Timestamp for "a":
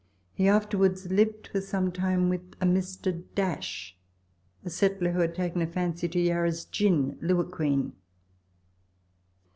2.59-2.65, 4.65-4.69, 5.61-5.67